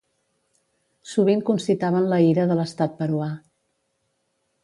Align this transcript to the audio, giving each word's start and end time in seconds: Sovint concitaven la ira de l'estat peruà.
Sovint 1.09 1.43
concitaven 1.49 2.09
la 2.13 2.19
ira 2.29 2.47
de 2.53 2.57
l'estat 2.61 2.97
peruà. 3.03 3.31